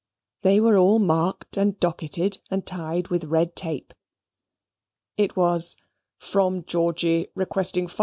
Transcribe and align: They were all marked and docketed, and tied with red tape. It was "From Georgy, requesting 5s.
They 0.41 0.59
were 0.59 0.77
all 0.79 0.97
marked 0.97 1.57
and 1.57 1.79
docketed, 1.79 2.39
and 2.49 2.65
tied 2.65 3.09
with 3.09 3.25
red 3.25 3.55
tape. 3.55 3.93
It 5.15 5.35
was 5.35 5.75
"From 6.17 6.63
Georgy, 6.63 7.27
requesting 7.35 7.85
5s. 7.85 7.99